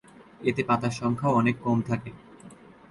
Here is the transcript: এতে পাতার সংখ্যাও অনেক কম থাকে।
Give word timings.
এতে 0.41 0.61
পাতার 0.63 0.93
সংখ্যাও 0.99 1.37
অনেক 1.39 1.55
কম 1.65 1.77
থাকে। 1.89 2.11